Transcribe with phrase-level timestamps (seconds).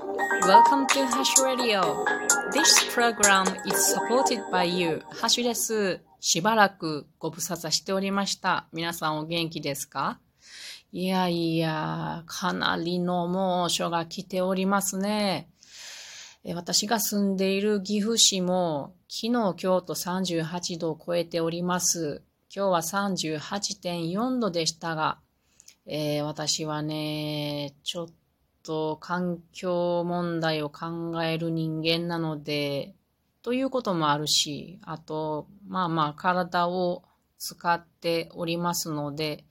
[0.00, 2.06] Welcome to Hash Radio.
[2.52, 5.02] This program is supported by you.
[5.10, 6.00] ハッシュです。
[6.20, 8.66] しばらくご無沙汰しておりました。
[8.72, 10.18] 皆さんお元気ですか
[10.90, 15.50] いやいや、かなりの猛暑が来ておりますね。
[16.54, 22.22] 私が住んでいる岐阜市も昨日、今日と38度を超えております。
[22.54, 25.18] 今日は38.4度でしたが、
[25.84, 28.14] えー、私はね、ちょっと
[28.62, 32.94] と環境問題を考える人間なので、
[33.42, 37.02] ということもあるし、あと、まあまあ体を
[37.38, 39.44] 使っておりますので、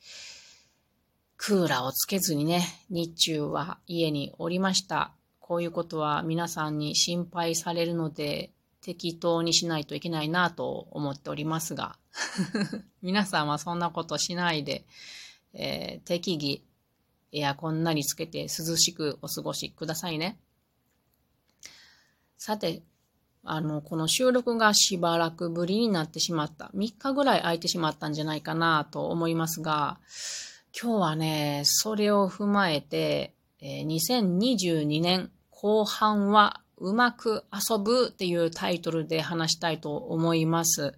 [1.37, 5.13] クーラーをつけずにね、日中は家におりました。
[5.39, 11.97] こういうことは皆さんに心配されるので、適当にしないといけないなと思っておりますが、
[13.01, 14.85] 皆さんはそんなことしないで、
[15.53, 16.61] えー、適宜
[17.31, 20.39] エアコンなりつけて涼しくお過ごしくださいね。
[22.37, 22.81] さて、
[23.43, 26.71] あの、この収録がしばらくぶりになってしまった。
[26.75, 29.99] 3日ぐらい空いてしまったんじゃないかなと思いますが、
[30.79, 40.95] 今日はね、それを踏まえて、え、2022年後半はうまく遊ぶっていうタイトルで話したいと思います。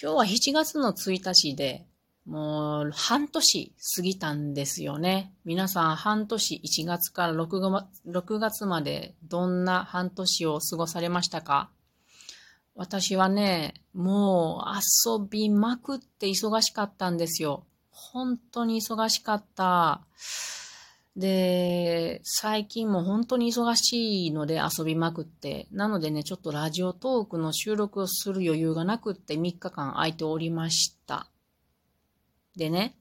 [0.00, 1.86] 今日は7月の1日で、
[2.26, 5.32] もう半年過ぎたんですよね。
[5.44, 11.70] 皆さん半年1月から 6, 6月までどんな半年を過ごされましたか？
[12.76, 14.78] 私はね、もう
[15.10, 17.64] 遊びまくって忙しかったんですよ。
[17.90, 20.02] 本当に忙しかった。
[21.16, 31.26] で、最近も本当に忙しいので遊びまくって、なのでね、ちょっとラジオトークの収録をする余裕がなくって3日間空いておりました。
[32.56, 32.96] でね、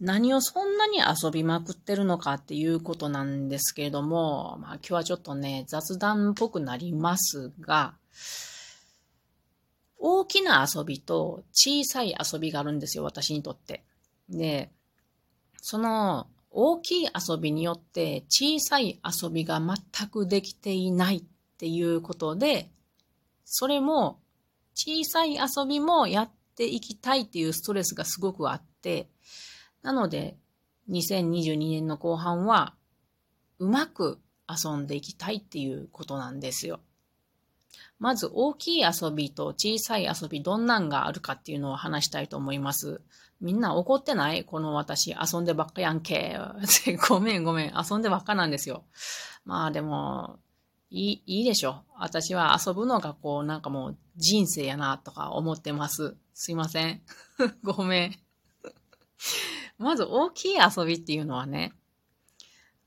[0.00, 7.94] 何をそんなに遊びまくってるのかっていうことなんですけれども、まあ今日はちょっとね、雑談っぽくなりますが、
[9.98, 13.84] 大きな遊びと小さい遊びがあるんですよ、私にとって。
[14.28, 14.70] で、
[15.60, 21.22] その大きい遊びによって小さい遊びが全くできていないっ
[21.58, 22.70] ていうことで、
[23.44, 24.20] それも
[24.74, 29.08] 小さい遊びもやってていきたいっていうストレスがすごくあって、
[29.82, 30.36] なので
[30.90, 32.74] 2022年の後半は
[33.58, 36.80] うまく遊んでいきたいっていうことなんですよ。
[37.98, 43.00] まず大きい遊びと小さい遊びどんなんがあるかっていうのを話したいと思います。
[43.40, 44.44] みんな怒ってない？
[44.44, 46.38] この私遊んでばっかやんけ。
[47.08, 47.74] ごめんごめん。
[47.74, 48.84] 遊んでばっかなんですよ。
[49.44, 50.38] まあでも、
[50.94, 51.82] いい、いいでしょ。
[51.98, 56.14] 私は遊ぶのがこうなんかもう人生やなとか思ってます。
[56.34, 57.02] すいません。
[57.64, 58.18] ごめん。
[59.76, 61.72] まず大きい遊びっていうのはね、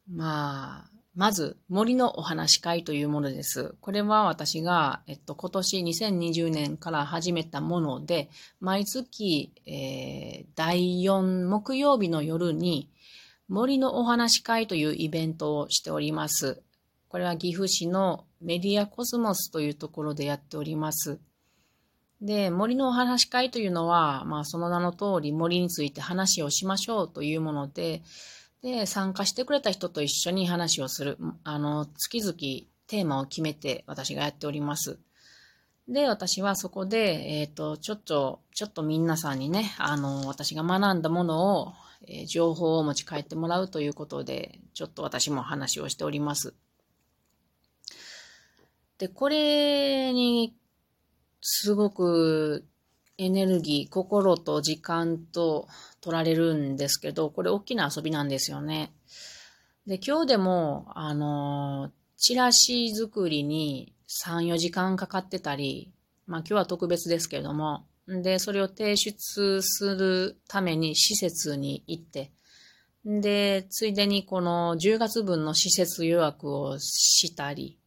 [0.09, 3.75] まあ、まず、森のお話会というものです。
[3.81, 8.29] これは私が、えっと、今年2020年から始めたもので、
[8.61, 12.89] 毎月、えー、第4木曜日の夜に、
[13.49, 16.61] 森のお話会というイベントをしております。
[17.09, 21.19] これは岐阜市のメディアコスモスというところでやっております。
[22.21, 28.01] で、森のお話し会というのは、まあその名の通り森について話をしましょうというもので、
[28.61, 31.17] で、参加してくれた人と一緒に話をする。
[31.43, 32.33] あの、月々
[32.87, 34.99] テーマを決めて私がやっております。
[35.87, 41.73] で、私はそこで、えっ、ー、と、ちょっと、ちょっと皆さんにね、あの、私が学んだものを、
[42.07, 46.55] えー、情報を持ち帰ってもらうということで、ちょっと私も話をしております。
[48.97, 50.55] で、これに、
[51.41, 52.65] すごく
[53.17, 55.67] エネルギー、心と時間と
[56.01, 58.91] 取られるんですけど、これ大きな遊びなんですよね。
[59.85, 65.91] で、今日でも、あの、チラシ作りに3、4時間かかってたり、
[66.25, 72.31] まあ今日は特別ですけれども、で、それを提出するために施設に行って、
[73.05, 77.79] で、ついでにこの10月分の施設予約をしたり、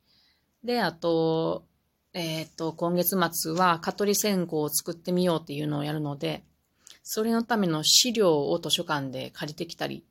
[0.65, 1.65] で、あと、
[2.12, 6.45] えっ、ー、と、今月末は蚊取り線香を作ってみようっていうのをやるので、
[7.03, 10.05] それのための資料を図書館で借りてきたり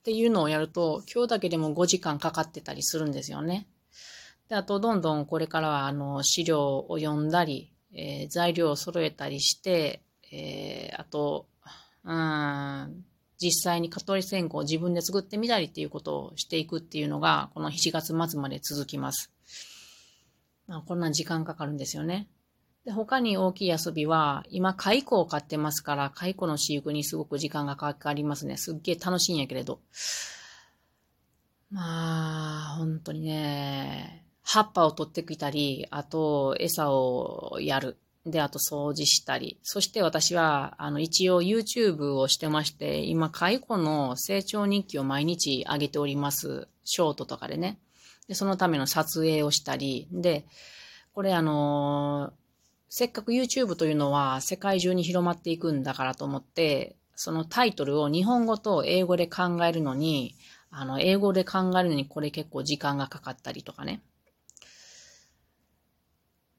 [0.00, 3.66] っていうのをやると、今日だけでも5時間かかってたりするんですよね。
[4.48, 10.02] で、あと、どんどんこれからは、あの、資料を読んだり、えー、材料を揃えたりして、
[10.32, 11.46] えー、あと、
[12.04, 13.04] うん、
[13.40, 19.30] 実際に蚊取り線香を自分で作ってみたりっていうことをしていくっていうのが、この7月末まで続きます。
[20.66, 22.28] まあ、こんな時間かかるんですよね。
[22.84, 28.56] で、他に大きい遊びは、今、蚕を飼ってますから、蚕の飼育にすごく時間がかかりますね。
[28.56, 29.80] すっげえ楽しいんやけれど。
[31.70, 37.96] まあ、本当にね、葉っぱを取ってきたり、あと餌をやる。
[38.26, 39.58] で、あと掃除したり。
[39.62, 46.68] そして私は、あの、一応 YouTube をしてまして、今、蚕の成長日記を毎日上げております。
[46.84, 47.78] ショートとかでね。
[48.28, 50.08] で、そのための撮影をしたり。
[50.12, 50.44] で、
[51.12, 52.32] これあのー、
[52.88, 60.36] せっかく YouTube というのは世界中に広まっていくんだからと思って、そのタイトルを日本語と英語で考えるのに、
[60.70, 64.02] あの、英語で考えるのにこれ結構時間がかかったりとかね。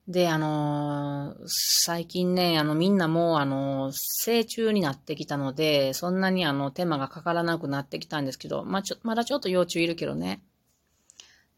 [0.08, 10.44] で、あのー、最近ね、あの、みんなもう、あのー、成虫になってきたので、そんなにあの、手間がかからなくなってきたんですけど、まあ、ちょ、まだちょっと幼虫いるけどね。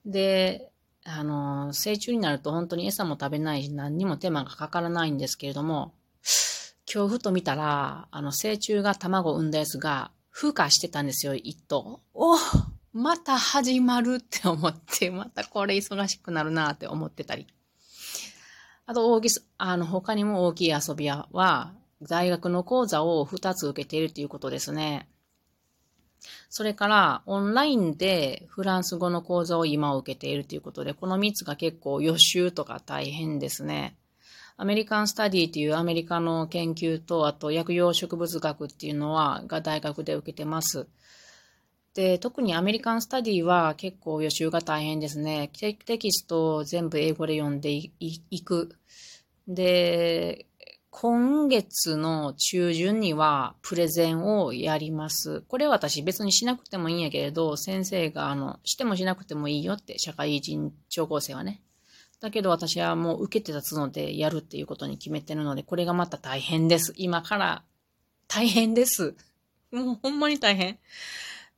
[0.07, 0.71] で、
[1.04, 5.94] あのー、成虫になると本当に餌も食べないし、何にも手間がかからないんですけれども、
[6.92, 12.00] 今日ふと見たら、あの、成虫が卵を産んだやつが、孵化してたんですよ、一頭。
[12.13, 12.38] お
[12.94, 17.48] また始まるって思って、またこれ忙しくなるなって思ってたり。
[18.86, 25.10] あと、大きあの、他にも大きい遊び屋は、大学の講座を2つ受けているということですね。
[26.49, 33.95] それから、オンラインでフランス語の講座を今受けているということで、この3つが結構予習とか大変ですね。
[34.57, 40.87] アメリカンスタディっていうアメリカの研究と、あと薬用植物学っていうのは、が大学で受けてます。
[41.93, 45.49] で、特にアメリカンスタディは結構予習が大変ですね。
[45.53, 48.75] テキストを全部英語で読んでいく。
[49.47, 50.45] で、
[50.99, 55.41] 今月の中旬にはプレゼンをやります。
[55.41, 61.61] これ私別にしなくてもいいんやけれど、先生があの、してもしなくてもいいよって、社会人聴講生はね。
[62.19, 66.95] だけど私はもう受けて立つのでやるっていうことに決めてるので、これがまた大変です。
[66.97, 67.63] 今から
[68.27, 69.13] 大変です。
[69.71, 70.79] もうほんまに大変。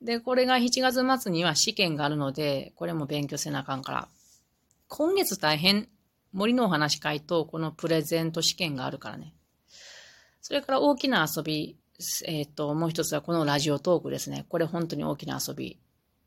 [0.02, 4.10] で、これが7月末には試験があるので、これも勉強せなあかんから。
[4.90, 5.88] 今月大変、
[6.34, 9.34] 森のお話会とこのプレゼント試験があるからね。
[10.42, 11.78] それから大きな遊び、
[12.26, 14.46] えっ、ー、と、もう一つはこのラジオトークですね。
[14.50, 15.80] これ本当に大きな遊び、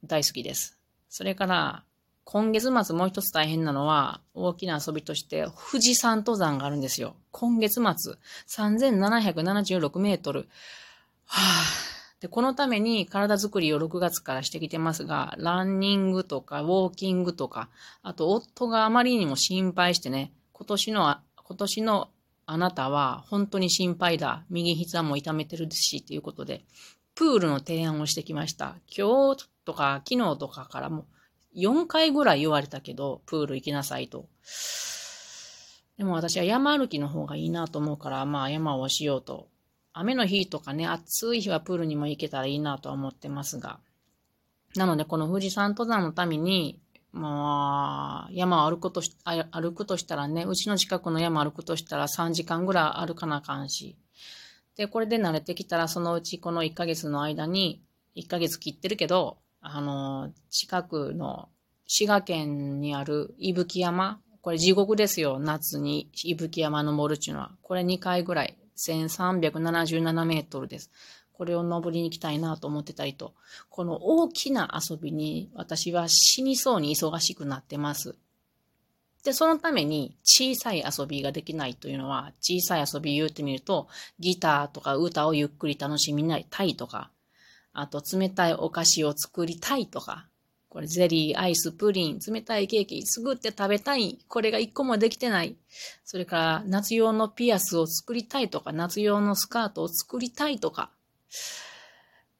[0.04, 0.78] 大好きです。
[1.08, 1.84] それから、
[2.24, 7.16] 今月末もう一つ大変なのは、大きな遊びとして、富士山登山があるんですよ。
[7.30, 8.14] 今月末、
[8.46, 10.48] 3776メートル。
[11.26, 11.91] はぁ、
[12.22, 17.68] で、このために体づくりを6月からしてきてますが、ランニングとかウォーキングとか、
[18.00, 22.10] あと夫があまりにも心配してね、今年の、今年の
[22.46, 24.44] あなたは本当に心配だ。
[24.50, 26.64] 右膝も痛めてるし、ということで、
[27.16, 28.76] プールの提案をしてきました。
[28.96, 31.06] 今日とか昨日とかからも
[31.56, 34.28] 4回ぐらい言われたけど、プール行きなさいと。
[35.98, 39.48] でも私は山歩きの方がいいなと思うから、まあ山をしようと
[39.94, 43.78] 雨の日とかね、暑い日はプールにも行けたらいいなとは思ってますが。
[44.74, 46.80] なので、この富士山登山のために、
[47.12, 53.96] まあ、山を歩くとし、歩くとしたらね、うちの近くの山歩くとしたら3時間ぐらい歩かなあかんし。
[54.76, 57.82] で、これで慣れてきたら、そのうちこの1ヶ月の間に、
[58.16, 61.50] 1ヶ月切ってるけど、あの、近くの
[61.86, 67.50] 滋賀県にある伊吹山、これ地獄ですよ、夏に伊吹山登るっていうのは。
[67.60, 70.90] これ2回ぐらい1377メートルです。
[71.32, 73.34] これを登りに行きたいなと思ってたりと、
[73.68, 78.14] この大きな遊びに私は死にそうに忙しくなってます。
[79.24, 87.10] で、そのために小さい遊びができないというのは、小さい遊び言うてみると、ギターとか歌をゆっくり楽しみたいとか、
[87.72, 90.26] あと冷たいお菓子を作りたいとか、
[90.72, 94.18] これゼリー、アイス、プリン、冷たいケーキ、作って食べたい。
[94.26, 95.54] これが一個もできてない。
[96.02, 100.90] それから夏用のピアスを作りたいとか、夏用のスカートを作りたいとか、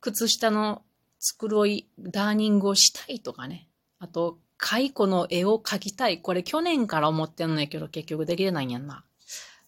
[0.01, 0.81] 靴下の
[1.21, 3.69] 繕い、ダーニングをしたいとかね。
[3.99, 6.23] あと、蚕の絵を描きたい。
[6.23, 9.05] これ去年から思ってんのやけど結局できてないんやんな。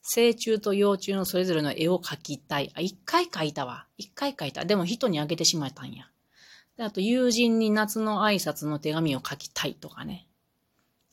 [0.00, 2.72] 成虫と幼虫のそれぞれの絵を描きたい。
[2.74, 3.84] あ、一回描いたわ。
[3.98, 4.64] 一回描いた。
[4.64, 6.06] でも人にあげてしまったんや。
[6.78, 10.26] あと、友人に夏の挨拶の手紙を書きたいとかね。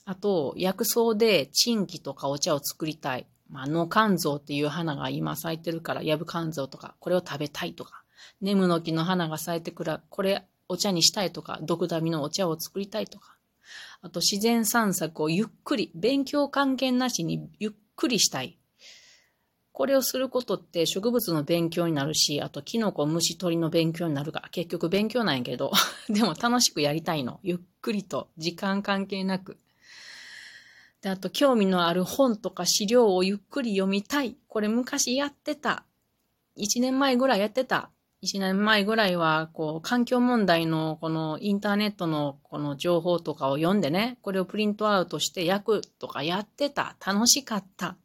[0.05, 3.27] あと、薬草でチンキとかお茶を作りたい。
[3.49, 8.03] まあ、野肝臓っていう花が今咲いてるから、ヤブ肝臓とか、これを食べたいとか。
[8.41, 13.37] ネムの木の花が咲いてくら、これお茶にしたいとか、毒ダミのお茶を作りたいとか。
[14.01, 18.57] あと、自然散策をゆっくり、勉強関係なしにゆっくりしたい。
[19.73, 25.71] これをすることって植物の勉強になるし、あとキノコ、虫、鳥の勉強になるが、結局勉強なんやけど、
[26.09, 27.39] でも楽しくやりたいの。
[27.41, 29.57] ゆっくりと、時間関係なく。
[31.01, 34.35] で、あと興味のある本とか資料をゆっくり読みたい。
[34.47, 35.85] これ昔やってた。
[36.55, 37.89] 一年前ぐらいやってた。
[38.23, 46.95] 1年前ぐらいは、こう、環境問題のこのインターネットのこの情報とかを読んでね、これをプリントアウトして焼くとかやってた。
[47.03, 47.95] 楽しかった。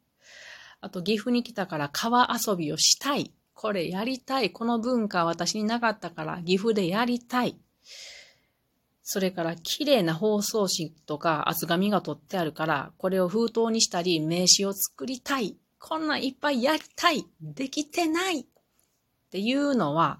[0.81, 3.31] あと、岐阜に来たから川遊びをしたい。
[3.53, 4.51] これやりたい。
[4.51, 7.57] この文化は私になかったから岐阜でやりたい。
[9.01, 15.57] それから綺麗な包装紙とか厚紙が取ってあるから、これを封筒にしたり名刺を作りたい。
[15.79, 17.25] こんないっぱいやりたい。
[17.41, 18.41] できてない。
[18.41, 18.45] っ
[19.31, 20.19] ていうのは、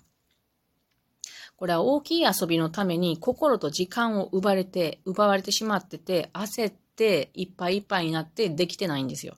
[1.58, 9.38] これは大きい遊びのために心と時間を奪われて、奪われてしまってて、焦っていっぱいいっぱいになってできてないんですよ。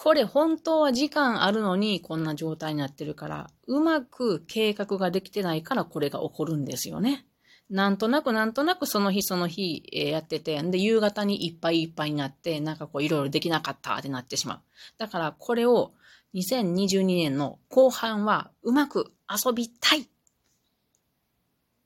[0.00, 7.26] これ本当は時間あるのにこんな状態になってるから、うまく計画ができてないからこれが起こるんですよね。
[7.68, 14.60] なんとなくなんとなくその日その日、えやってて、で夕方にいっぱいいっぱいになって、なんかこういろいろできなかったってなってしまう。
[14.98, 15.94] だからこれを
[16.32, 20.08] 2022年の後半はうまく遊びたい。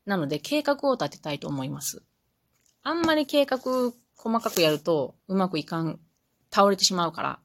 [0.05, 2.03] なので計画を立てたいと思います。
[2.83, 3.59] あんまり計画
[4.17, 5.99] 細かくやるとうまくいかん、
[6.51, 7.42] 倒れてしまうから。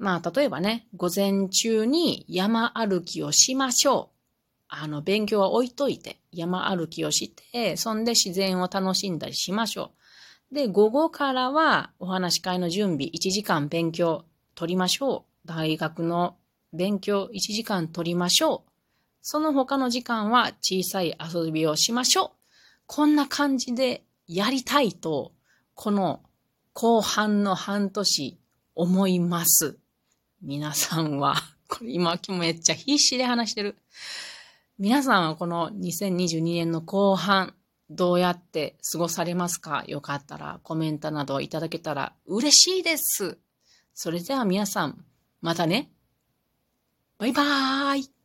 [0.00, 4.16] まあ例えばね、午前中に山歩きをしましょう。
[4.68, 9.92] あの、勉強は置いといて、山歩きをして、そんで自然を楽しんだりしましょ
[10.50, 10.54] う。
[10.54, 15.46] で、午後からはお話し会の準備、1時間勉強取りましょう。
[15.46, 16.38] 大学の
[16.72, 18.70] 勉強1時間取りましょう。
[19.20, 22.30] その他の時間は小さい遊びをしましょう。
[22.86, 25.32] こんな感じでやりたいと、
[25.74, 26.22] この
[26.72, 28.38] 後半の半年
[28.74, 29.76] 思います。
[30.42, 31.36] 皆さんは、
[31.68, 33.76] こ れ今めっちゃ必死で話してる。
[34.78, 37.54] 皆さんはこの2022年の後半、
[37.90, 39.84] どうやって過ごされますか？
[39.86, 43.38] よかったらコメントなどいただけたら嬉しいです。
[43.92, 45.04] それでは皆さん、
[45.42, 45.90] またね。
[47.18, 48.19] バイバーイ